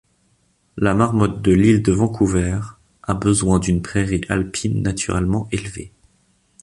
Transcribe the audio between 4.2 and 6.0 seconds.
alpine, naturellement élevée.